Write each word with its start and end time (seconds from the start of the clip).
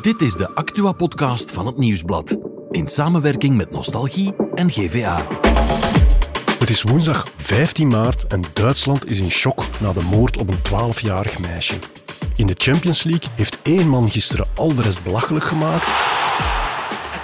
Dit 0.00 0.20
is 0.20 0.34
de 0.34 0.54
Actua-podcast 0.54 1.50
van 1.50 1.66
het 1.66 1.76
Nieuwsblad. 1.76 2.36
In 2.70 2.88
samenwerking 2.88 3.56
met 3.56 3.70
Nostalgie 3.70 4.34
en 4.54 4.70
GVA. 4.70 5.26
Het 6.58 6.70
is 6.70 6.82
woensdag 6.82 7.26
15 7.36 7.88
maart 7.88 8.26
en 8.26 8.42
Duitsland 8.52 9.10
is 9.10 9.20
in 9.20 9.30
shock 9.30 9.64
na 9.80 9.92
de 9.92 10.02
moord 10.02 10.36
op 10.36 10.48
een 10.48 10.58
12-jarig 10.58 11.38
meisje. 11.38 11.78
In 12.36 12.46
de 12.46 12.54
Champions 12.56 13.02
League 13.02 13.30
heeft 13.34 13.58
één 13.62 13.88
man 13.88 14.10
gisteren 14.10 14.46
al 14.54 14.74
de 14.74 14.82
rest 14.82 15.02
belachelijk 15.02 15.44
gemaakt. 15.44 15.88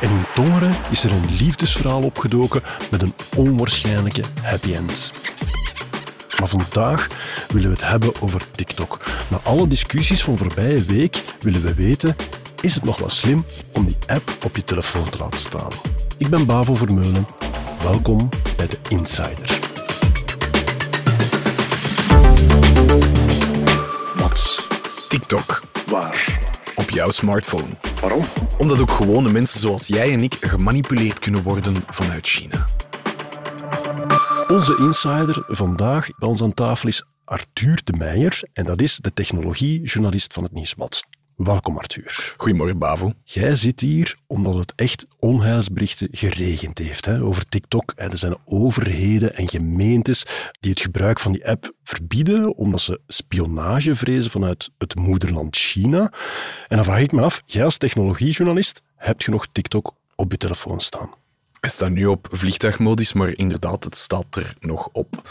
En 0.00 0.10
in 0.10 0.24
Tongeren 0.34 0.76
is 0.90 1.04
er 1.04 1.12
een 1.12 1.34
liefdesverhaal 1.38 2.02
opgedoken 2.02 2.62
met 2.90 3.02
een 3.02 3.14
onwaarschijnlijke 3.36 4.22
happy 4.42 4.74
end. 4.74 5.10
Maar 6.38 6.48
vandaag 6.48 7.06
willen 7.48 7.68
we 7.68 7.74
het 7.74 7.88
hebben 7.88 8.22
over 8.22 8.42
TikTok. 8.50 9.00
Na 9.28 9.40
alle 9.42 9.68
discussies 9.68 10.22
van 10.22 10.38
voorbije 10.38 10.82
week 10.82 11.24
willen 11.40 11.62
we 11.62 11.74
weten: 11.74 12.16
is 12.66 12.74
het 12.74 12.84
nog 12.84 12.98
wel 12.98 13.08
slim 13.08 13.44
om 13.72 13.84
die 13.84 13.96
app 14.06 14.36
op 14.44 14.56
je 14.56 14.64
telefoon 14.64 15.10
te 15.10 15.18
laten 15.18 15.38
staan? 15.40 15.70
Ik 16.18 16.28
ben 16.28 16.46
Bavo 16.46 16.74
Vermeulen. 16.74 17.26
Welkom 17.82 18.28
bij 18.56 18.66
de 18.66 18.78
Insider. 18.88 19.58
Wat? 24.16 24.66
TikTok 25.08 25.62
Waar? 25.86 26.40
op 26.74 26.90
jouw 26.90 27.10
smartphone. 27.10 27.68
Waarom? 28.00 28.24
Omdat 28.58 28.80
ook 28.80 28.90
gewone 28.90 29.32
mensen 29.32 29.60
zoals 29.60 29.86
jij 29.86 30.12
en 30.12 30.22
ik 30.22 30.34
gemanipuleerd 30.40 31.18
kunnen 31.18 31.42
worden 31.42 31.84
vanuit 31.86 32.26
China. 32.26 32.66
Onze 34.48 34.76
insider 34.76 35.44
vandaag 35.48 36.08
bij 36.18 36.28
ons 36.28 36.42
aan 36.42 36.54
tafel 36.54 36.88
is 36.88 37.04
Arthur 37.24 37.80
de 37.84 37.92
Meijer 37.92 38.40
en 38.52 38.64
dat 38.64 38.80
is 38.80 38.96
de 38.96 39.12
technologiejournalist 39.12 40.32
van 40.32 40.42
het 40.42 40.52
Nieuwsblad. 40.52 41.02
Welkom 41.36 41.76
Arthur. 41.78 42.34
Goedemorgen, 42.36 42.78
Bavo. 42.78 43.12
Jij 43.24 43.54
zit 43.54 43.80
hier 43.80 44.16
omdat 44.26 44.54
het 44.54 44.72
echt 44.76 45.06
onheilsberichten 45.18 46.08
geregend 46.10 46.78
heeft 46.78 47.04
hè, 47.04 47.22
over 47.22 47.48
TikTok. 47.48 47.92
En 47.96 48.10
er 48.10 48.16
zijn 48.16 48.36
overheden 48.44 49.36
en 49.36 49.48
gemeentes 49.48 50.24
die 50.60 50.70
het 50.70 50.80
gebruik 50.80 51.20
van 51.20 51.32
die 51.32 51.48
app 51.48 51.72
verbieden 51.82 52.56
omdat 52.56 52.80
ze 52.80 53.00
spionage 53.06 53.94
vrezen 53.94 54.30
vanuit 54.30 54.70
het 54.78 54.94
moederland 54.94 55.56
China. 55.56 56.12
En 56.68 56.76
dan 56.76 56.84
vraag 56.84 57.00
ik 57.00 57.12
me 57.12 57.22
af, 57.22 57.42
jij 57.46 57.64
als 57.64 57.76
technologiejournalist, 57.76 58.82
heb 58.96 59.22
je 59.22 59.30
nog 59.30 59.46
TikTok 59.52 59.94
op 60.14 60.30
je 60.30 60.38
telefoon 60.38 60.80
staan? 60.80 61.10
Hij 61.60 61.70
staat 61.70 61.90
nu 61.90 62.06
op 62.06 62.28
vliegtuigmodus, 62.30 63.12
maar 63.12 63.36
inderdaad, 63.36 63.84
het 63.84 63.96
staat 63.96 64.36
er 64.36 64.54
nog 64.60 64.88
op. 64.92 65.22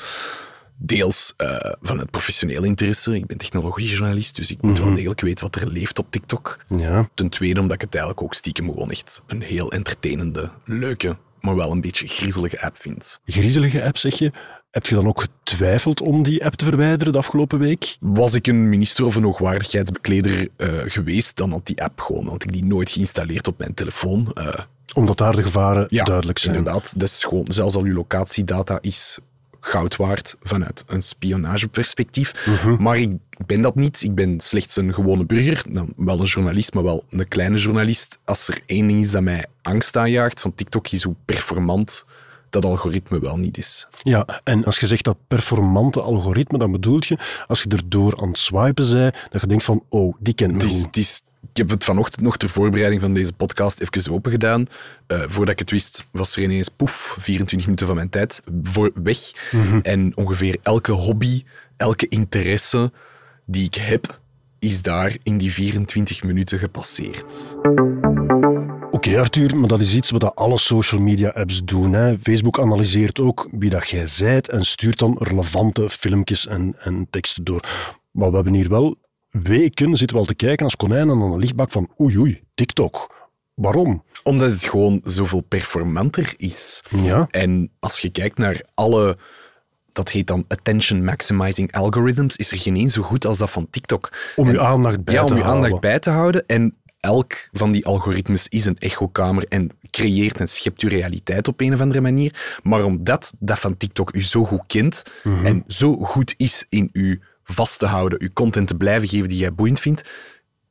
Deels 0.78 1.34
eh, 1.38 1.56
vanuit 1.82 2.12
professioneel 2.12 2.64
interesse. 2.64 3.16
Ik 3.16 3.26
ben 3.26 3.38
technologiejournalist, 3.38 4.36
dus 4.36 4.52
ik 4.52 4.62
moet 4.62 4.80
wel 4.80 4.94
degelijk 4.94 5.22
weten 5.22 5.46
wat 5.46 5.56
er 5.62 5.68
leeft 5.68 6.00
op 6.00 6.08
TikTok. 6.10 6.60
Ja. 6.78 7.10
Ten 7.14 7.30
tweede, 7.30 7.60
omdat 7.60 7.76
ik 7.76 7.82
het 7.82 7.96
eigenlijk 7.96 8.24
ook 8.26 8.34
stiekem 8.34 8.66
gewoon 8.72 8.92
echt 8.92 9.22
een 9.28 9.42
heel 9.42 9.72
entertainende, 9.72 10.50
leuke, 10.66 11.18
maar 11.42 11.56
wel 11.56 11.72
een 11.72 11.82
beetje 11.82 12.08
griezelige 12.08 12.62
app 12.62 12.78
vind. 12.78 13.20
Griezelige 13.26 13.84
app, 13.84 13.98
zeg 13.98 14.14
je. 14.20 14.32
Heb 14.72 14.86
je 14.86 14.96
dan 14.96 15.08
ook 15.08 15.22
getwijfeld 15.44 16.02
om 16.02 16.24
die 16.24 16.46
app 16.46 16.56
te 16.56 16.66
verwijderen 16.66 17.14
de 17.14 17.20
afgelopen 17.20 17.60
week? 17.60 17.98
Was 18.00 18.34
ik 18.34 18.48
een 18.48 18.70
minister 18.70 19.06
of 19.06 19.16
een 19.16 19.24
hoogwaardigheidsbekleder 19.24 20.48
eh, 20.58 20.70
geweest, 20.86 21.38
dan 21.38 21.52
had 21.52 21.66
die 21.66 21.82
app 21.82 22.00
gewoon, 22.02 22.28
had 22.28 22.44
ik 22.44 22.52
die 22.52 22.66
nooit 22.66 22.90
geïnstalleerd 22.92 23.48
op 23.48 23.58
mijn 23.58 23.74
telefoon. 23.74 24.32
Eh, 24.34 24.48
Omdat 24.94 25.18
daar 25.18 25.36
de 25.36 25.44
gevaren 25.44 25.86
ja, 25.90 26.04
duidelijk 26.04 26.38
zijn. 26.38 26.56
inderdaad. 26.56 26.94
Dat 26.98 27.10
is 27.10 27.24
gewoon, 27.24 27.46
zelfs 27.50 27.76
al 27.76 27.84
uw 27.84 27.94
locatiedata 27.94 28.78
is 28.82 29.18
goud 29.66 29.96
waard 29.96 30.36
vanuit 30.42 30.84
een 30.88 31.02
spionageperspectief. 31.02 32.48
Mhm. 32.48 32.82
Maar 32.84 32.98
ik 32.98 33.18
ben 33.46 33.62
dat 33.62 33.76
niet. 33.76 34.04
Ik 34.04 34.16
ben 34.16 34.40
slechts 34.40 34.76
een 34.76 34.94
gewone 34.94 35.26
burger. 35.26 35.64
Dan 35.70 35.94
wel 35.96 36.20
een 36.20 36.26
journalist, 36.26 36.74
maar 36.74 36.84
wel 36.84 37.04
een 37.10 37.28
kleine 37.28 37.58
journalist. 37.58 38.20
Als 38.26 38.48
er 38.48 38.60
één 38.66 38.88
ding 38.88 39.02
is 39.02 39.12
dat 39.12 39.22
mij 39.22 39.46
angst 39.62 39.98
aanjaagt 39.98 40.42
van 40.42 40.56
TikTok, 40.56 40.88
is 40.88 41.04
hoe 41.04 41.16
performant 41.26 42.06
dat 42.50 42.66
algoritme 42.66 43.20
wel 43.20 43.38
niet 43.38 43.58
is. 43.58 43.88
Ja, 44.04 44.42
en 44.44 44.64
als 44.64 44.78
je 44.78 44.88
zegt 44.88 45.04
dat 45.04 45.18
performante 45.28 46.02
algoritme, 46.02 46.58
dan 46.58 46.72
bedoel 46.72 47.00
je, 47.00 47.18
als 47.48 47.64
je 47.64 47.70
erdoor 47.70 48.22
aan 48.22 48.28
het 48.28 48.38
swipen 48.38 48.94
bent, 48.94 49.16
dat 49.32 49.42
je 49.42 49.48
denkt 49.48 49.64
van, 49.64 49.84
oh, 49.90 50.16
die 50.20 50.34
kent 50.34 50.52
me 50.52 50.64
Het 50.64 50.98
is, 50.98 51.22
ik 51.52 51.58
heb 51.58 51.70
het 51.70 51.84
vanochtend 51.84 52.22
nog 52.22 52.38
ter 52.38 52.50
voorbereiding 52.50 53.02
van 53.02 53.14
deze 53.14 53.34
podcast 53.34 53.80
even 53.80 54.14
open 54.14 54.32
gedaan. 54.32 54.68
Eh, 55.08 55.22
voordat 55.28 55.54
ik 55.54 55.60
het 55.60 55.72
wist, 55.72 56.06
was 56.12 56.36
er 56.36 56.44
ineens 56.44 56.70
poef, 56.70 57.16
24 57.20 57.68
minuten 57.68 57.88
van 57.88 57.96
mijn 57.96 58.10
tijd 58.10 58.42
voor, 58.64 58.92
weg. 59.04 59.18
En 59.82 60.18
ongeveer 60.18 60.58
elke 60.64 60.92
hobby, 60.92 61.44
elke 61.78 62.08
interesse 62.08 62.92
die 63.46 63.66
ik 63.66 63.76
heb, 63.76 64.20
is 64.60 64.82
daar 64.82 65.18
in 65.24 65.38
die 65.38 65.54
24 65.54 66.24
minuten 66.24 66.60
gepasseerd. 66.60 67.58
Oké, 68.92 69.20
Arthur, 69.20 69.58
maar 69.58 69.68
dat 69.68 69.82
is 69.82 69.96
iets 69.96 70.12
wat 70.12 70.36
alle 70.36 70.58
social 70.58 71.02
media 71.02 71.30
apps 71.30 71.64
doen. 71.64 71.94
Hè. 71.94 72.20
Facebook 72.20 72.60
analyseert 72.60 73.20
ook 73.20 73.48
wie 73.52 73.70
dat 73.70 73.90
jij 73.90 74.08
zijt 74.08 74.50
en 74.50 74.66
stuurt 74.66 75.00
dan 75.00 75.16
relevante 75.20 75.90
filmpjes 75.90 76.48
en, 76.48 76.76
en 76.80 77.08
teksten 77.10 77.44
door. 77.44 77.64
Maar 78.12 78.30
we 78.30 78.36
hebben 78.36 78.54
hier 78.54 78.70
wel 78.70 78.98
weken 79.44 79.96
zitten 79.96 80.16
we 80.16 80.22
al 80.22 80.28
te 80.28 80.36
kijken 80.36 80.66
als 80.66 80.76
konijnen 80.76 81.22
aan 81.22 81.32
een 81.32 81.40
lichtbak 81.40 81.72
van 81.72 81.90
oei 82.02 82.18
oei, 82.18 82.42
TikTok. 82.56 83.14
Waarom? 83.54 84.04
Omdat 84.24 84.52
het 84.52 84.64
gewoon 84.64 85.02
zoveel 85.04 85.42
performanter 85.42 86.34
is. 86.38 86.84
Ja. 87.04 87.28
En 87.32 87.70
als 87.80 88.00
je 88.00 88.10
kijkt 88.10 88.38
naar 88.38 88.62
alle, 88.74 89.18
dat 89.92 90.10
heet 90.10 90.28
dan 90.28 90.46
attention 90.48 91.04
maximizing 91.04 91.72
algorithms, 91.72 92.36
is 92.36 92.52
er 92.52 92.58
geen 92.58 92.76
één 92.76 92.90
zo 92.90 93.02
goed 93.02 93.26
als 93.26 93.38
dat 93.38 93.52
van 93.52 93.68
TikTok. 93.70 94.12
Om 94.36 94.52
je 94.52 94.60
aandacht 94.60 95.04
bij 95.04 95.14
ja, 95.14 95.24
te 95.24 95.32
om 95.34 95.38
je 95.38 95.44
houden. 95.44 95.64
aandacht 95.64 95.82
bij 95.82 96.00
te 96.00 96.10
houden. 96.10 96.44
En 96.48 96.76
elk 97.00 97.34
van 97.52 97.72
die 97.72 97.86
algoritmes 97.86 98.48
is 98.48 98.66
een 98.66 98.78
echokamer 98.78 99.46
en 99.50 99.70
creëert 99.92 100.40
en 100.40 100.48
schept 100.48 100.82
je 100.82 100.90
realiteit 100.90 101.48
op 101.48 101.62
een 101.62 101.74
of 101.74 101.82
andere 101.82 102.02
manier. 102.02 102.60
Maar 102.64 102.84
omdat 102.84 103.34
dat 103.40 103.60
van 103.60 103.78
TikTok 103.78 104.14
u 104.16 104.24
zo 104.24 104.44
goed 104.46 104.64
kent 104.68 105.04
Mhm. 105.24 105.46
en 105.46 105.64
zo 105.68 105.96
goed 105.96 106.34
is 106.38 106.66
in 106.70 106.90
u 106.94 107.22
vast 107.46 107.80
te 107.80 107.86
houden, 107.86 108.22
uw 108.22 108.30
content 108.34 108.68
te 108.68 108.76
blijven 108.76 109.08
geven 109.08 109.30
die 109.30 109.38
jij 109.38 109.54
boeiend 109.54 109.80
vindt, 109.80 110.10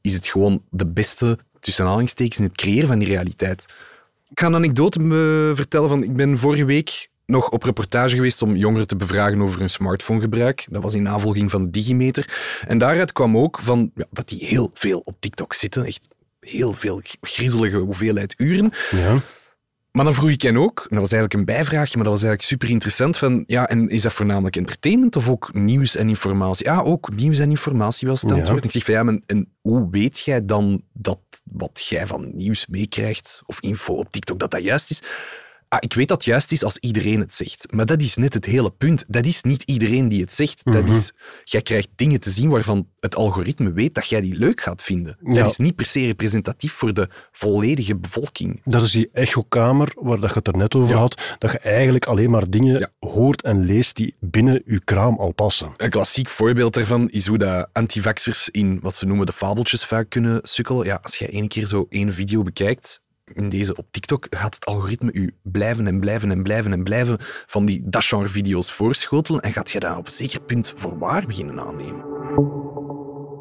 is 0.01 0.15
het 0.15 0.27
gewoon 0.27 0.63
de 0.71 0.87
beste, 0.87 1.39
tussen 1.61 1.85
aanhalingstekens, 1.85 2.39
in 2.39 2.45
het 2.45 2.57
creëren 2.57 2.89
van 2.89 2.99
die 2.99 3.09
realiteit. 3.09 3.75
Ik 4.31 4.41
ga 4.41 4.47
een 4.47 4.55
anekdote 4.55 4.99
eh, 5.01 5.57
vertellen 5.57 5.89
van, 5.89 6.03
ik 6.03 6.15
ben 6.15 6.39
vorige 6.39 6.65
week 6.65 7.09
nog 7.27 7.51
op 7.51 7.63
reportage 7.63 8.15
geweest 8.15 8.43
om 8.43 8.57
jongeren 8.57 8.87
te 8.87 8.97
bevragen 8.97 9.43
over 9.43 9.59
hun 9.59 9.71
smartphonegebruik. 9.71 10.67
Dat 10.71 10.83
was 10.83 10.95
in 10.95 11.03
navolging 11.03 11.51
van 11.51 11.65
de 11.65 11.71
Digimeter. 11.71 12.59
En 12.67 12.79
daaruit 12.79 13.13
kwam 13.13 13.39
ook 13.39 13.59
van, 13.63 13.91
ja, 13.95 14.05
dat 14.11 14.29
die 14.29 14.47
heel 14.47 14.71
veel 14.75 15.01
op 15.05 15.17
TikTok 15.21 15.55
zitten. 15.55 15.85
Echt 15.85 16.09
heel 16.41 16.73
veel 16.73 17.01
griezelige 17.21 17.77
hoeveelheid 17.77 18.35
uren. 18.37 18.73
Ja. 18.91 19.21
Maar 19.97 20.05
dan 20.05 20.15
vroeg 20.15 20.31
ik 20.31 20.43
hen 20.43 20.57
ook, 20.57 20.79
en 20.79 20.89
dat 20.91 20.99
was 20.99 21.13
eigenlijk 21.13 21.35
een 21.35 21.45
bijvraagje, 21.45 21.97
maar 21.97 22.05
dat 22.05 22.13
was 22.13 22.23
eigenlijk 22.23 22.43
super 22.43 22.69
interessant, 22.69 23.19
van 23.19 23.45
ja, 23.47 23.69
en 23.69 23.89
is 23.89 24.03
dat 24.03 24.13
voornamelijk 24.13 24.57
entertainment 24.57 25.17
of 25.17 25.29
ook 25.29 25.51
nieuws 25.53 25.97
en 25.97 26.09
informatie? 26.09 26.67
Ja, 26.67 26.81
ook 26.81 27.15
nieuws 27.15 27.39
en 27.39 27.51
informatie 27.51 28.09
was 28.09 28.21
het 28.23 28.33
antwoord. 28.33 28.65
Ik 28.65 28.71
zeg 28.71 28.85
van 28.85 28.95
ja, 28.95 29.03
maar, 29.03 29.19
en 29.27 29.53
hoe 29.61 29.89
weet 29.91 30.19
jij 30.19 30.45
dan 30.45 30.83
dat 30.93 31.19
wat 31.45 31.87
jij 31.89 32.07
van 32.07 32.31
nieuws 32.35 32.67
meekrijgt, 32.67 33.43
of 33.47 33.61
info 33.61 33.95
op 33.95 34.11
TikTok, 34.11 34.39
dat 34.39 34.51
dat 34.51 34.63
juist 34.63 34.91
is? 34.91 35.03
Ah, 35.75 35.81
ik 35.81 35.93
weet 35.95 36.09
dat 36.09 36.17
het 36.17 36.27
juist 36.27 36.53
is 36.53 36.65
als 36.65 36.79
iedereen 36.79 37.21
het 37.21 37.35
zegt. 37.35 37.73
Maar 37.73 37.87
dat 37.87 38.03
is 38.03 38.17
net 38.17 38.35
het 38.35 38.45
hele 38.45 38.71
punt. 38.71 39.05
Dat 39.09 39.27
is 39.27 39.43
niet 39.43 39.63
iedereen 39.63 40.09
die 40.09 40.21
het 40.21 40.33
zegt. 40.33 40.61
Dat 40.65 40.89
is, 40.89 41.13
jij 41.45 41.63
krijgt 41.63 41.89
dingen 41.97 42.21
te 42.21 42.31
zien 42.31 42.49
waarvan 42.49 42.89
het 43.01 43.17
algoritme 43.17 43.73
weet 43.73 43.95
dat 43.95 44.09
jij 44.09 44.21
die 44.21 44.35
leuk 44.39 44.61
gaat 44.61 44.83
vinden. 44.83 45.17
Ja. 45.25 45.35
Dat 45.35 45.51
is 45.51 45.57
niet 45.57 45.75
per 45.77 45.87
se 45.87 46.07
representatief 46.07 46.73
voor 46.73 46.95
de 46.95 47.09
volledige 47.33 47.97
bevolking. 47.97 48.61
Dat 48.65 48.83
is 48.83 48.93
die 48.93 49.09
echokamer 49.13 49.93
waar 49.95 50.21
dat 50.21 50.31
je 50.31 50.37
het 50.39 50.47
er 50.49 50.57
net 50.57 50.75
over 50.75 50.95
Ja. 50.95 51.01
had, 51.01 51.37
dat 51.39 51.51
je 51.53 51.59
eigenlijk 51.59 52.07
alleen 52.07 52.31
maar 52.31 52.51
dingen 52.51 52.79
Ja. 52.79 52.91
hoort 52.99 53.43
en 53.43 53.65
leest 53.65 53.97
die 53.97 54.15
binnen 54.21 54.63
je 54.67 54.81
kraam 54.85 55.19
al 55.19 55.33
passen. 55.33 55.73
Een 55.77 55.91
klassiek 55.91 56.29
voorbeeld 56.29 56.75
daarvan 56.75 57.11
is 57.11 57.27
hoe 57.27 57.39
dat 57.39 57.69
antivaxers 57.73 58.49
in 58.51 58.79
wat 58.83 58.95
ze 58.95 59.07
noemen 59.07 59.27
de 59.27 59.33
fabeltjes 59.33 59.85
vaak 59.85 60.11
kunnen 60.11 60.41
sukkelen. 60.43 60.87
Ja, 60.87 60.99
als 61.03 61.17
jij 61.17 61.31
één 61.31 61.49
keer 61.49 61.67
zo 61.67 61.87
één 61.89 62.13
video 62.13 62.43
bekijkt, 62.43 63.03
in 63.33 63.49
deze 63.49 63.77
op 63.77 63.87
TikTok, 63.91 64.27
gaat 64.31 64.55
het 64.55 64.67
algoritme 64.67 65.13
u 65.13 65.35
blijven 65.43 65.87
en 65.87 66.01
blijven 66.01 66.31
en 66.31 66.43
blijven 66.43 66.73
en 66.73 66.83
blijven 66.83 67.17
van 67.47 67.65
die 67.65 67.83
dat 67.85 68.05
genre 68.05 68.29
video's 68.29 68.73
voorschotelen 68.73 69.41
en 69.41 69.53
gaat 69.53 69.71
je 69.71 69.81
daar 69.81 69.97
op 69.97 70.07
een 70.07 70.13
zeker 70.13 70.41
punt 70.41 70.73
voor 70.77 70.99
waar 70.99 71.27
beginnen 71.27 71.61
aannemen. 71.61 72.13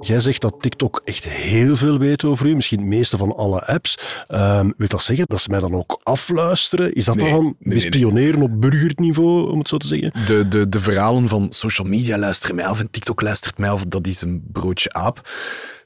Jij 0.01 0.19
zegt 0.19 0.41
dat 0.41 0.55
TikTok 0.59 1.01
echt 1.05 1.23
heel 1.23 1.75
veel 1.75 1.97
weet 1.97 2.23
over 2.23 2.45
u, 2.45 2.55
misschien 2.55 2.79
het 2.79 2.87
meeste 2.87 3.17
van 3.17 3.35
alle 3.35 3.65
apps. 3.65 4.23
Ehm 4.27 4.71
wil 4.77 4.87
dat 4.87 5.03
zeggen 5.03 5.25
dat 5.27 5.41
ze 5.41 5.49
mij 5.49 5.59
dan 5.59 5.75
ook 5.75 5.99
afluisteren? 6.03 6.93
Is 6.93 7.05
dat 7.05 7.15
Nee, 7.15 7.31
dan 7.31 7.55
nee, 8.13 8.41
op 8.41 8.61
burgerniveau, 8.61 9.51
om 9.51 9.59
het 9.59 9.67
zo 9.67 9.77
te 9.77 9.87
zeggen? 9.87 10.13
De, 10.25 10.47
de, 10.47 10.69
de 10.69 10.79
verhalen 10.79 11.27
van 11.27 11.45
social 11.49 11.87
media 11.87 12.17
luisteren 12.17 12.55
mij 12.55 12.65
af 12.65 12.79
en 12.79 12.91
TikTok 12.91 13.21
luistert 13.21 13.57
mij 13.57 13.69
af, 13.69 13.85
dat 13.85 14.07
is 14.07 14.21
een 14.21 14.43
broodje 14.51 14.93
aap. 14.93 15.29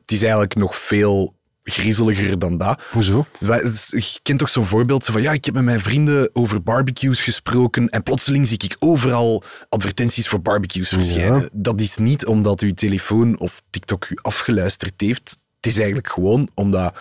Het 0.01 0.11
is 0.11 0.21
eigenlijk 0.21 0.55
nog 0.55 0.75
veel 0.75 1.37
griezeliger 1.72 2.40
dan 2.40 2.58
dat. 2.58 2.81
Hoezo? 2.92 3.25
Wij- 3.40 3.62
Je 3.90 4.19
kent 4.24 4.40
toch 4.40 4.50
zo'n 4.50 4.66
voorbeeld 4.66 5.06
van 5.06 5.22
ja, 5.22 5.31
ik 5.31 5.46
heb 5.46 5.54
met 5.54 5.64
mijn 5.64 5.80
vrienden 5.80 6.30
over 6.34 6.64
barbecues 6.64 7.24
gesproken 7.24 7.90
en 7.90 8.04
plotseling 8.04 8.48
zie 8.48 8.58
ik 8.64 8.75
overal 8.80 9.44
advertenties 9.69 10.28
voor 10.28 10.42
barbecues 10.42 10.90
verschijnen. 10.90 11.42
Ja. 11.42 11.48
Dat 11.52 11.81
is 11.81 11.98
niet 11.98 12.25
omdat 12.25 12.62
uw 12.62 12.74
telefoon 12.74 13.40
of 13.40 13.62
TikTok 13.69 14.06
u 14.10 14.18
afgeluisterd 14.22 14.94
heeft. 15.02 15.38
Het 15.56 15.66
is 15.66 15.75
eigenlijk 15.78 16.10
gewoon 16.10 16.50
omdat 16.54 16.98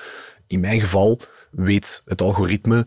in 0.46 0.60
mijn 0.60 0.80
geval 0.80 1.20
weet 1.50 2.02
het 2.04 2.22
algoritme 2.22 2.86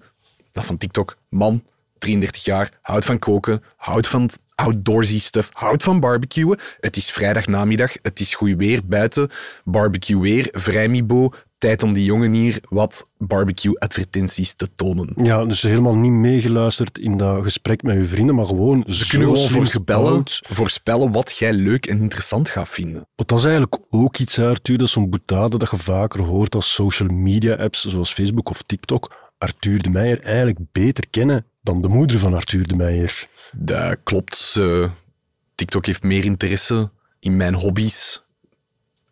dat 0.52 0.66
van 0.66 0.78
TikTok, 0.78 1.18
man, 1.30 1.64
33 1.98 2.44
jaar, 2.44 2.72
houdt 2.82 3.06
van 3.06 3.20
koken, 3.20 3.64
houdt 3.76 4.08
van 4.08 4.30
outdoorsy 4.56 5.20
stuff, 5.20 5.50
houdt 5.54 5.84
van 5.84 6.00
barbecuen. 6.00 6.60
Het 6.80 6.98
is 6.98 7.12
vrijdagnamiddag, 7.12 7.94
het 8.02 8.20
is 8.20 8.36
goed 8.36 8.54
weer 8.58 8.86
buiten, 8.86 9.30
barbecue 9.64 10.20
weer, 10.22 10.48
vrijmibo, 10.52 11.30
tijd 11.60 11.84
om 11.84 11.94
die 11.94 12.04
jongen 12.04 12.34
hier 12.34 12.60
wat 12.70 13.10
barbecue-advertenties 13.18 14.54
te 14.54 14.74
tonen. 14.74 15.14
Ja, 15.24 15.46
dus 15.46 15.62
helemaal 15.62 15.96
niet 15.96 16.12
meegeluisterd 16.12 17.00
in 17.00 17.18
dat 17.18 17.44
gesprek 17.44 17.84
met 17.84 17.96
uw 17.96 18.06
vrienden, 18.06 18.36
maar 18.36 18.46
gewoon 18.46 18.84
Ze 18.88 19.08
kunnen 19.08 19.36
gewoon 19.36 19.50
voorspellen, 19.50 20.24
voorspellen 20.26 21.12
wat 21.12 21.38
jij 21.38 21.54
leuk 21.54 21.86
en 21.86 22.02
interessant 22.02 22.50
gaat 22.50 22.70
vinden. 22.70 23.08
Want 23.16 23.30
dat 23.30 23.38
is 23.38 23.44
eigenlijk 23.44 23.78
ook 23.90 24.18
iets, 24.18 24.36
hè, 24.36 24.48
Arthur, 24.48 24.78
dat 24.78 24.88
is 24.88 24.94
zo'n 24.94 25.10
boetade 25.10 25.58
dat 25.58 25.72
je 25.72 25.78
vaker 25.78 26.22
hoort 26.22 26.56
als 26.56 26.74
social 26.74 27.10
media 27.10 27.56
apps 27.56 27.86
zoals 27.86 28.14
Facebook 28.14 28.50
of 28.50 28.62
TikTok 28.62 29.28
Arthur 29.38 29.82
de 29.82 29.90
Meijer 29.90 30.22
eigenlijk 30.22 30.60
beter 30.72 31.04
kennen 31.10 31.46
dan 31.62 31.82
de 31.82 31.88
moeder 31.88 32.20
van 32.20 32.34
Arthur 32.34 32.68
de 32.68 32.76
Meijer. 32.76 33.28
Dat 33.52 33.98
klopt. 34.04 34.60
TikTok 35.56 35.86
heeft 35.86 36.04
meer 36.04 36.26
interesse 36.26 36.92
in 37.20 37.38
mijn 37.38 37.54
hobby's, 37.54 38.24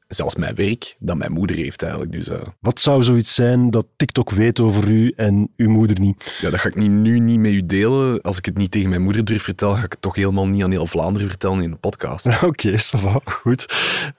zelfs 0.07 0.35
mijn 0.35 0.55
werk, 0.55 0.95
dan 0.99 1.17
mijn 1.17 1.31
moeder 1.31 1.55
heeft 1.55 1.81
eigenlijk. 1.81 2.11
Dus 2.11 2.29
eh, 2.29 2.41
Wat 2.59 2.79
zou 2.79 3.03
zoiets 3.03 3.35
zijn 3.35 3.71
dat 3.71 3.85
TikTok 3.95 4.29
weet 4.29 4.59
over 4.59 4.89
u 4.89 5.13
en 5.15 5.53
uw 5.57 5.69
moeder 5.69 5.99
niet? 5.99 6.37
ja, 6.41 6.49
dat 6.49 6.59
ga 6.59 6.67
ik 6.67 6.75
niet, 6.75 6.91
nu 6.91 7.19
niet 7.19 7.39
met 7.39 7.51
u 7.51 7.65
delen. 7.65 8.21
Als 8.21 8.37
ik 8.37 8.45
het 8.45 8.57
niet 8.57 8.71
tegen 8.71 8.89
mijn 8.89 9.01
moeder 9.01 9.25
durf 9.25 9.43
vertellen, 9.43 9.77
ga 9.77 9.83
ik 9.83 9.91
het 9.91 10.01
toch 10.01 10.15
helemaal 10.15 10.47
niet 10.47 10.63
aan 10.63 10.71
heel 10.71 10.87
Vlaanderen 10.87 11.27
vertellen 11.29 11.61
in 11.61 11.71
de 11.71 11.75
podcast. 11.77 12.41
Oké, 12.43 12.77
va, 12.79 13.21
goed. 13.25 13.65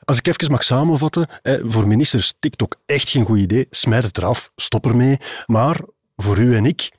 Als 0.04 0.18
ik 0.18 0.26
even 0.26 0.50
mag 0.50 0.64
samenvatten, 0.64 1.26
eh, 1.42 1.60
voor 1.64 1.86
ministers 1.86 2.24
is 2.24 2.34
TikTok 2.38 2.76
echt 2.86 3.08
geen 3.08 3.24
goed 3.24 3.38
idee. 3.38 3.66
Smijt 3.70 4.02
het 4.02 4.18
eraf, 4.18 4.52
stop 4.56 4.86
ermee. 4.86 5.18
Maar 5.46 5.80
voor 6.16 6.38
u 6.38 6.56
en 6.56 6.66
ik, 6.66 6.90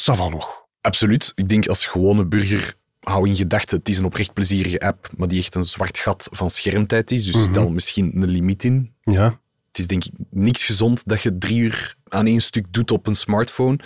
ça 0.00 0.14
nog. 0.30 0.62
Absoluut. 0.80 1.32
Ik 1.34 1.48
denk 1.48 1.66
als 1.66 1.86
gewone 1.86 2.24
burger, 2.24 2.74
hou 3.04 3.28
in 3.28 3.36
gedachten, 3.36 3.78
het 3.78 3.88
is 3.88 3.98
een 3.98 4.04
oprecht 4.04 4.32
plezierige 4.32 4.80
app, 4.80 5.10
maar 5.16 5.28
die 5.28 5.38
echt 5.38 5.54
een 5.54 5.64
zwart 5.64 5.98
gat 5.98 6.28
van 6.32 6.50
schermtijd 6.50 7.10
is. 7.10 7.24
Dus 7.24 7.42
stel 7.44 7.70
misschien 7.70 8.12
een 8.14 8.28
limiet 8.28 8.64
in. 8.64 8.92
Ja, 9.02 9.24
Het 9.68 9.78
is 9.78 9.86
denk 9.86 10.04
ik 10.04 10.12
niks 10.30 10.64
gezond 10.64 11.02
dat 11.08 11.22
je 11.22 11.38
drie 11.38 11.58
uur 11.60 11.94
aan 12.08 12.26
één 12.26 12.40
stuk 12.42 12.66
doet 12.70 12.90
op 12.90 13.06
een 13.06 13.16
smartphone. 13.16 13.78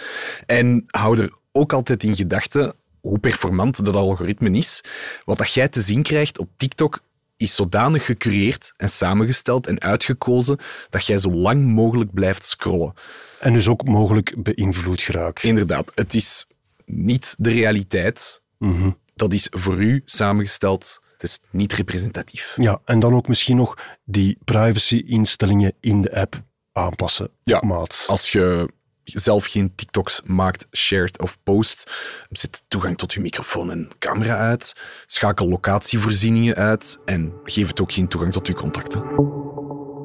En 0.47 0.85
hou 0.87 1.20
er 1.20 1.31
ook 1.53 1.73
altijd 1.73 2.03
in 2.05 2.17
gedachten 2.17 2.75
hoe 3.00 3.19
performant 3.19 3.85
dat 3.85 3.94
algoritme 3.94 4.50
is. 4.50 4.81
Wat 5.25 5.38
dat 5.38 5.53
jij 5.53 5.69
te 5.69 5.81
zien 5.81 6.03
krijgt 6.03 6.38
op 6.38 6.49
TikTok 6.56 7.00
is 7.37 7.55
zodanig 7.55 8.05
gecureerd 8.05 8.73
en 8.76 8.88
samengesteld 8.88 9.67
en 9.67 9.81
uitgekozen 9.81 10.59
dat 10.91 11.06
jij 11.06 11.19
zo 11.19 11.31
lang 11.31 11.65
mogelijk 11.65 12.12
blijft 12.15 12.44
scrollen. 12.44 12.93
en 13.41 13.53
dus 13.53 13.69
ook 13.69 13.85
mogelijk 13.85 14.35
beïnvloed 14.43 15.03
geraakt. 15.03 15.43
Inderdaad, 15.43 15.93
het 15.94 16.15
is 16.15 16.47
niet 16.85 17.35
de 17.38 17.50
realiteit. 17.50 18.41
Mhm. 18.59 18.91
Dat 19.19 19.32
is 19.32 19.47
voor 19.50 19.82
u 19.82 20.03
samengesteld. 20.05 21.00
Het 21.12 21.23
is 21.23 21.38
niet 21.50 21.73
representatief. 21.73 22.56
Ja, 22.61 22.81
en 22.85 22.99
dan 22.99 23.15
ook 23.15 23.29
misschien 23.29 23.56
nog 23.56 23.75
die 24.05 24.38
privacy-instellingen 24.44 25.73
in 25.81 26.03
de 26.03 26.15
app 26.15 26.43
aanpassen. 26.73 27.31
Ja. 27.43 27.61
maat. 27.65 28.05
Als 28.09 28.32
je 28.32 28.69
zelf 29.05 29.47
geen 29.47 29.75
TikToks 29.75 30.20
maakt, 30.25 30.67
shared 30.76 31.20
of 31.20 31.38
post, 31.43 31.91
zet 32.31 32.62
toegang 32.69 32.99
tot 32.99 33.12
je 33.12 33.20
microfoon 33.20 33.70
en 33.70 33.88
camera 33.99 34.37
uit, 34.37 34.73
schakel 35.06 35.49
locatievoorzieningen 35.49 36.55
uit 36.55 36.99
en 37.05 37.32
geef 37.44 37.69
het 37.69 37.81
ook 37.81 37.93
geen 37.93 38.09
toegang 38.09 38.32
tot 38.32 38.47
je 38.47 38.55
contacten. 38.55 39.38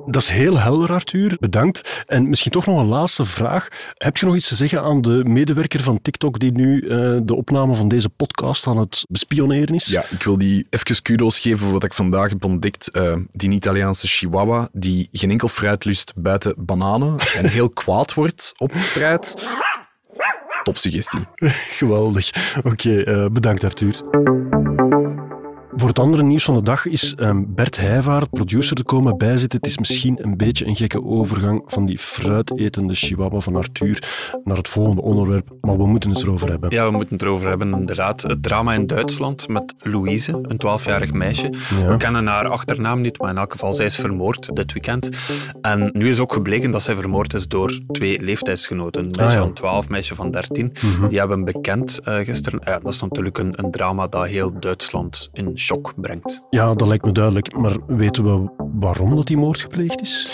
Dat 0.05 0.21
is 0.21 0.29
heel 0.29 0.59
helder, 0.59 0.91
Arthur. 0.91 1.37
Bedankt. 1.39 2.03
En 2.05 2.29
misschien 2.29 2.51
toch 2.51 2.65
nog 2.65 2.79
een 2.79 2.85
laatste 2.85 3.25
vraag. 3.25 3.67
Heb 3.93 4.17
je 4.17 4.25
nog 4.25 4.35
iets 4.35 4.47
te 4.47 4.55
zeggen 4.55 4.81
aan 4.81 5.01
de 5.01 5.23
medewerker 5.25 5.83
van 5.83 6.01
TikTok 6.01 6.39
die 6.39 6.51
nu 6.51 6.81
eh, 6.81 7.17
de 7.23 7.35
opname 7.35 7.75
van 7.75 7.87
deze 7.87 8.09
podcast 8.09 8.67
aan 8.67 8.77
het 8.77 9.05
bespioneren 9.09 9.75
is? 9.75 9.85
Ja, 9.85 10.03
ik 10.09 10.23
wil 10.23 10.37
die 10.37 10.67
even 10.69 11.01
kudo's 11.01 11.39
geven 11.39 11.59
voor 11.59 11.71
wat 11.71 11.83
ik 11.83 11.93
vandaag 11.93 12.29
heb 12.29 12.43
ontdekt. 12.43 12.91
Eh, 12.91 13.15
die 13.31 13.49
Italiaanse 13.49 14.07
chihuahua 14.07 14.69
die 14.71 15.07
geen 15.11 15.29
enkel 15.29 15.47
fruit 15.47 15.85
lust 15.85 16.13
buiten 16.15 16.53
bananen 16.57 17.19
en 17.19 17.49
heel 17.49 17.69
kwaad 17.83 18.13
wordt 18.13 18.51
op 18.57 18.71
fruit. 18.71 19.35
Top 20.63 20.77
suggestie. 20.77 21.27
Geweldig. 21.77 22.57
Oké, 22.63 23.03
eh, 23.03 23.25
bedankt 23.25 23.63
Arthur. 23.63 24.01
Voor 25.75 25.87
het 25.87 25.99
andere 25.99 26.23
nieuws 26.23 26.43
van 26.43 26.55
de 26.55 26.61
dag 26.61 26.85
is 26.85 27.13
ehm, 27.15 27.43
Bert 27.47 27.77
Heijvaart, 27.77 28.29
producer, 28.29 28.75
te 28.75 28.83
komen 28.83 29.17
bijzitten. 29.17 29.59
Het 29.59 29.67
is 29.67 29.77
misschien 29.77 30.17
een 30.21 30.37
beetje 30.37 30.65
een 30.67 30.75
gekke 30.75 31.03
overgang 31.03 31.63
van 31.65 31.85
die 31.85 31.97
fruitetende 31.97 32.93
chihuahua 32.95 33.39
van 33.39 33.55
Arthur 33.55 34.03
naar 34.43 34.57
het 34.57 34.67
volgende 34.67 35.01
onderwerp, 35.01 35.49
maar 35.61 35.77
we 35.77 35.85
moeten 35.87 36.09
het 36.09 36.21
erover 36.23 36.49
hebben. 36.49 36.69
Ja, 36.71 36.85
we 36.85 36.91
moeten 36.91 37.13
het 37.13 37.21
erover 37.25 37.47
hebben, 37.49 37.73
inderdaad. 37.73 38.21
Het 38.21 38.43
drama 38.43 38.73
in 38.73 38.87
Duitsland 38.87 39.47
met 39.47 39.73
Louise, 39.79 40.31
een 40.41 40.61
12-jarig 40.65 41.13
meisje. 41.13 41.49
Ja. 41.81 41.87
We 41.87 41.97
kennen 41.97 42.27
haar 42.27 42.47
achternaam 42.47 43.01
niet, 43.01 43.17
maar 43.19 43.29
in 43.29 43.37
elk 43.37 43.51
geval, 43.51 43.73
zij 43.73 43.85
is 43.85 43.95
vermoord 43.95 44.55
dit 44.55 44.73
weekend. 44.73 45.09
En 45.61 45.89
nu 45.93 46.09
is 46.09 46.19
ook 46.19 46.33
gebleken 46.33 46.71
dat 46.71 46.81
zij 46.83 46.95
vermoord 46.95 47.33
is 47.33 47.47
door 47.47 47.79
twee 47.91 48.21
leeftijdsgenoten. 48.21 49.01
Een 49.01 49.07
meisje 49.17 49.23
Ah, 49.23 49.31
ja. 49.33 49.39
van 49.39 49.53
12, 49.53 49.85
een 49.85 49.91
meisje 49.91 50.15
van 50.15 50.31
13. 50.31 50.73
Die 51.09 51.19
hebben 51.19 51.43
bekend 51.43 51.99
eh, 51.99 52.15
gisteren. 52.15 52.61
Ja, 52.65 52.79
dat 52.79 52.93
is 52.93 53.01
natuurlijk 53.01 53.37
een, 53.37 53.53
een 53.55 53.71
drama 53.71 54.07
dat 54.07 54.25
heel 54.25 54.59
Duitsland 54.59 55.29
in 55.33 55.51
shock 55.63 55.93
brengt. 55.95 56.43
Ja, 56.49 56.73
dat 56.73 56.87
lijkt 56.87 57.05
me 57.05 57.11
duidelijk, 57.11 57.57
maar 57.57 57.77
weten 57.87 58.23
we 58.23 58.49
waarom 58.79 59.15
dat 59.15 59.27
die 59.27 59.37
moord 59.37 59.61
gepleegd 59.61 60.01
is? 60.01 60.27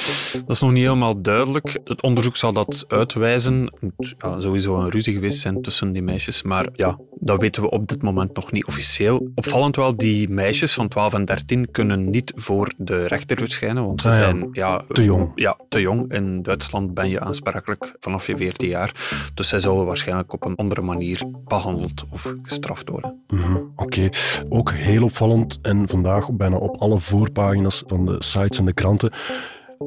Dat 0.46 0.56
is 0.56 0.62
nog 0.62 0.72
niet 0.72 0.84
helemaal 0.84 1.22
duidelijk. 1.22 1.80
Het 1.84 2.02
onderzoek 2.02 2.36
zal 2.36 2.54
dat 2.54 2.86
uitwijzen. 2.88 3.64
Het 3.64 3.82
moet 3.82 4.16
ja, 4.18 4.40
sowieso 4.40 4.80
een 4.80 4.90
ruzie 4.90 5.14
geweest 5.14 5.40
zijn 5.40 5.62
tussen 5.62 5.92
die 5.92 6.02
meisjes. 6.02 6.44
Maar 6.44 6.70
ja, 6.74 7.00
dat 7.20 7.42
weten 7.42 7.62
we 7.62 7.70
op 7.70 7.88
dit 7.88 8.02
moment 8.02 8.36
nog 8.36 8.52
niet 8.52 8.66
officieel. 8.66 9.32
Opvallend 9.36 9.76
wel, 9.76 9.98
die 9.98 10.30
meisjes 10.30 10.74
van 10.74 10.88
12 10.88 11.14
en 11.14 11.26
13 11.26 11.72
kunnen 11.72 12.10
niet 12.10 12.34
voor 12.36 12.74
de 12.78 13.06
rechter 13.06 13.38
verschijnen. 13.38 13.86
Want 13.86 14.02
ze 14.02 14.08
Ah 14.08 14.14
ja, 14.14 14.20
zijn 14.22 14.50
ja, 14.52 14.82
te 14.88 15.04
jong. 15.04 15.32
Ja, 15.36 15.58
te 15.70 15.82
jong. 15.82 16.14
In 16.14 16.42
Duitsland 16.42 16.94
ben 16.94 17.10
je 17.10 17.20
aansprakelijk 17.20 17.96
vanaf 18.00 18.28
je 18.28 18.38
14 18.38 18.70
jaar. 18.70 18.92
Dus 19.34 19.48
zij 19.48 19.60
zullen 19.60 19.86
waarschijnlijk 19.86 20.34
op 20.34 20.46
een 20.46 20.56
andere 20.56 20.82
manier 20.82 21.22
behandeld 21.48 22.06
of 22.10 22.34
gestraft 22.42 22.90
worden. 22.90 23.24
Mhm, 23.28 23.58
Oké, 23.76 24.10
ook 24.50 24.72
heel 24.72 25.04
opvallend 25.04 25.60
en 25.62 25.88
vandaag 25.88 26.32
bijna 26.32 26.56
op 26.56 26.82
alle 26.82 27.00
voorpagina's 27.00 27.84
van 27.86 28.06
de 28.06 28.16
sites 28.20 28.60
en 28.60 28.66
de 28.66 28.74
kranten. 28.74 29.12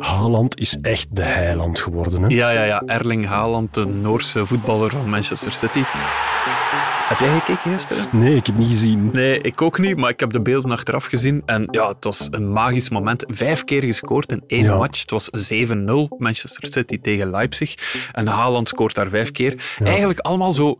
Haaland 0.00 0.58
is 0.60 0.76
echt 0.82 1.06
de 1.16 1.22
heiland 1.22 1.78
geworden. 1.78 2.22
Hè? 2.22 2.28
Ja, 2.28 2.50
ja, 2.50 2.64
ja. 2.64 2.82
Erling 2.86 3.26
Haaland, 3.26 3.74
de 3.74 3.86
Noorse 3.86 4.46
voetballer 4.46 4.90
van 4.90 5.08
Manchester 5.10 5.52
City. 5.52 5.82
Heb 7.08 7.18
jij 7.20 7.38
gekeken 7.38 7.72
gisteren? 7.72 8.04
Nee, 8.12 8.34
ik 8.36 8.46
heb 8.46 8.56
niet 8.58 8.68
gezien. 8.68 9.10
Nee, 9.12 9.40
ik 9.40 9.62
ook 9.62 9.78
niet, 9.78 9.96
maar 9.96 10.10
ik 10.10 10.20
heb 10.20 10.30
de 10.30 10.40
beelden 10.40 10.70
achteraf 10.70 11.04
gezien. 11.04 11.42
En 11.46 11.68
ja, 11.70 11.88
het 11.88 12.04
was 12.04 12.28
een 12.30 12.52
magisch 12.52 12.90
moment. 12.90 13.24
Vijf 13.28 13.64
keer 13.64 13.82
gescoord 13.84 14.32
in 14.32 14.42
één 14.46 14.64
Ja. 14.64 14.76
match. 14.76 15.00
Het 15.00 15.10
was 15.10 15.28
7-0 15.32 16.08
Manchester 16.18 16.66
City 16.72 16.98
tegen 17.00 17.30
Leipzig. 17.30 17.74
En 18.12 18.26
Haaland 18.26 18.68
scoort 18.68 18.94
daar 18.94 19.08
vijf 19.08 19.30
keer. 19.30 19.76
Eigenlijk 19.84 20.18
allemaal 20.18 20.52
zo, 20.52 20.76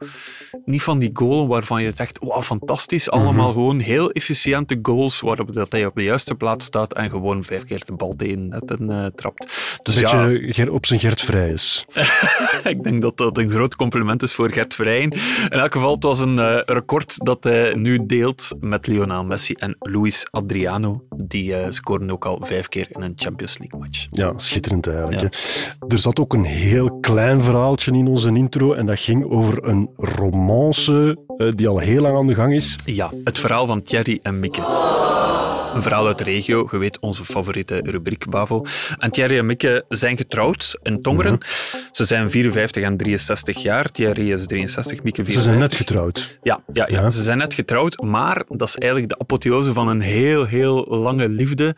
niet 0.65 0.83
van 0.83 0.99
die 0.99 1.11
goalen 1.13 1.49
waarvan 1.49 1.83
je 1.83 1.91
zegt, 1.95 2.19
wauw, 2.21 2.43
fantastisch. 2.43 3.11
Allemaal 3.11 3.33
Mhm. 3.45 3.53
gewoon 3.53 3.79
heel 3.79 4.11
efficiënte 4.11 4.79
goals 4.83 5.21
waarop 5.21 5.53
dat 5.53 5.73
hij 5.73 5.87
op 5.87 5.95
de 5.95 6.03
juiste 6.03 6.35
plaats 6.35 6.67
staat 6.67 6.93
en 6.95 7.11
gewoon 7.11 7.45
vijf 7.45 7.65
keer 7.65 7.83
de 7.87 7.93
bal 7.93 8.15
tegen 8.17 8.49
netten 8.49 8.91
eh, 8.91 9.02
trapt. 9.15 9.53
Dus 9.83 9.99
ja, 10.01 10.27
Beetje 10.27 10.53
Ger- 10.53 10.73
op 10.73 10.87
zijn 10.87 11.01
Gert 11.01 11.21
Vrijs. 11.21 11.85
ik 12.65 12.83
denk 12.83 13.03
dat 13.03 13.17
dat 13.17 13.39
een 13.39 13.51
groot 13.51 13.77
compliment 13.77 14.23
is 14.23 14.35
voor 14.35 14.51
Gert 14.51 14.75
Vrijen. 14.75 15.11
In 15.51 15.59
elk 15.59 15.73
geval, 15.73 15.95
het 15.95 16.03
was 16.03 16.19
een 16.21 16.39
eh, 16.39 16.61
record 16.65 17.25
dat 17.25 17.45
hij 17.45 17.75
nu 17.75 18.07
deelt 18.07 18.49
met 18.61 18.87
Lionel 18.87 19.25
Messi 19.25 19.55
en 19.55 19.77
Luis 19.79 20.27
Adriano. 20.31 21.03
Die 21.17 21.55
eh, 21.55 21.71
scoren 21.71 22.11
ook 22.11 22.27
al 22.27 22.41
vijf 22.45 22.69
keer 22.69 22.87
in 22.89 23.03
een 23.03 23.13
Champions 23.17 23.59
League 23.59 23.81
match. 23.81 24.07
Ja, 24.11 24.33
schitterend 24.37 24.87
eigenlijk. 24.87 25.35
Er 25.89 25.99
zat 25.99 26.19
ook 26.19 26.33
een 26.33 26.45
heel 26.45 26.99
klein 27.01 27.43
verhaaltje 27.43 27.93
in 27.93 28.07
onze 28.07 28.29
intro 28.35 28.73
en 28.73 28.87
dat 28.87 29.01
ging 29.01 29.31
over 29.31 29.65
een 29.65 29.91
romance 29.97 31.19
eh, 31.37 31.49
die 31.55 31.69
al 31.69 31.79
heel 31.79 32.03
lang 32.03 32.17
aan 32.17 32.27
de 32.27 32.35
gang 32.35 32.55
is. 32.55 32.79
Ja, 32.85 33.11
het 33.25 33.39
verhaal 33.39 33.67
van 33.67 33.83
Thierry 33.83 34.19
en 34.23 34.41
Mieke. 34.41 34.61
Een 35.75 35.83
verhaal 35.83 36.07
uit 36.07 36.19
de 36.19 36.25
regio, 36.25 36.69
je 36.71 36.79
weet, 36.79 36.99
onze 37.01 37.25
favoriete 37.25 37.81
rubriek, 37.85 38.31
Bavo. 38.31 38.65
En 38.99 39.11
Thierry 39.11 39.39
en 39.39 39.47
Mieke 39.47 39.85
zijn 39.89 40.17
getrouwd 40.17 40.79
in 40.83 41.03
Tongeren. 41.03 41.39
Ze 41.91 42.05
zijn 42.05 42.31
54 42.31 42.83
en 42.83 42.97
63 42.97 43.63
jaar. 43.63 43.91
Thierry 43.91 44.33
is 44.33 44.47
63, 44.47 45.03
Mieke 45.03 45.25
54. 45.25 45.35
Ze 45.35 45.41
zijn 45.41 45.59
net 45.59 45.75
getrouwd. 45.75 46.39
Ja, 46.43 46.61
ja, 46.73 46.87
ja, 46.91 47.01
Ja. 47.01 47.11
ze 47.11 47.23
zijn 47.23 47.39
net 47.39 47.55
getrouwd, 47.55 48.01
maar 48.03 48.45
dat 48.49 48.69
is 48.69 48.77
eigenlijk 48.77 49.13
de 49.13 49.19
apotheose 49.19 49.73
van 49.73 49.89
een 49.89 50.01
heel, 50.01 50.45
heel 50.47 50.87
lange 50.89 51.29
liefde. 51.29 51.77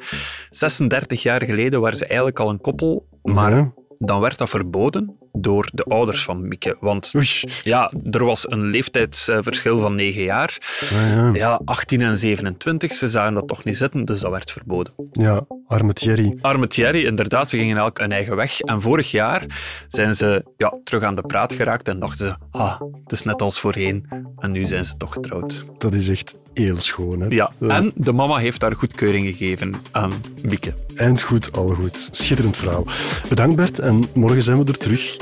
36 0.51 1.23
jaar 1.23 1.45
geleden 1.45 1.81
waren 1.81 1.97
ze 1.97 2.05
eigenlijk 2.07 2.39
al 2.41 2.51
een 2.51 2.61
koppel, 2.61 3.07
maar 3.23 3.51
Ja. 3.57 3.73
dan 3.99 4.21
werd 4.21 4.39
dat 4.39 4.49
verboden 4.49 5.17
door 5.37 5.69
de 5.73 5.83
ouders 5.85 6.25
van 6.25 6.49
Mieke. 6.49 6.77
Want 6.81 7.13
Oei. 7.17 7.27
ja, 7.63 7.93
er 8.11 8.25
was 8.25 8.51
een 8.51 8.63
leeftijdsverschil 8.65 9.81
van 9.81 9.95
negen 9.95 10.23
jaar. 10.23 10.59
Ah, 10.83 11.15
ja. 11.15 11.31
Ja, 11.35 11.61
18 11.65 12.01
en 12.01 12.19
27, 12.19 12.93
ze 12.93 13.09
zagen 13.09 13.35
dat 13.35 13.49
toch 13.49 13.65
niet 13.65 13.77
zitten, 13.77 14.05
dus 14.05 14.21
dat 14.21 14.31
werd 14.31 14.51
verboden. 14.51 14.93
ja, 15.13 15.47
arme 15.67 15.93
Thierry. 15.93 16.39
Arme 16.41 16.67
Thierry, 16.67 17.05
inderdaad, 17.07 17.49
ze 17.51 17.57
gingen 17.57 17.77
elk 17.77 17.99
een 17.99 18.13
eigen 18.13 18.37
weg. 18.37 18.61
En 18.61 18.81
vorig 18.81 19.11
jaar 19.11 19.47
zijn 19.89 20.15
ze 20.15 20.45
ja, 20.57 20.79
terug 20.85 21.03
aan 21.03 21.15
de 21.15 21.23
praat 21.23 21.53
geraakt 21.53 21.89
en 21.89 21.99
dachten 22.01 22.27
ze, 22.27 22.35
ah, 22.51 22.81
het 23.03 23.13
is 23.13 23.23
net 23.23 23.43
als 23.43 23.61
voorheen. 23.61 24.07
En 24.39 24.51
nu 24.53 24.65
zijn 24.65 24.85
ze 24.85 24.97
toch 24.97 25.13
getrouwd. 25.13 25.65
Dat 25.79 25.95
is 25.95 26.09
echt 26.09 26.37
heel 26.55 26.77
schoon. 26.77 27.21
Hè? 27.21 27.27
Ja, 27.29 27.53
Eh, 27.61 27.77
en 27.77 27.93
de 27.95 28.13
mama 28.13 28.37
heeft 28.37 28.61
daar 28.61 28.75
goedkeuring 28.77 29.27
gegeven 29.27 29.75
aan 29.91 30.13
Mieke. 30.43 30.75
Eind 30.97 31.23
goed, 31.23 31.57
al 31.57 31.69
goed. 31.69 32.09
Schitterend 32.11 32.57
verhaal. 32.57 32.87
Bedankt 33.29 33.57
Bert 33.57 33.79
en 33.79 34.03
morgen 34.15 34.43
zijn 34.43 34.65
we 34.65 34.71
er 34.73 34.79
terug 34.79 35.17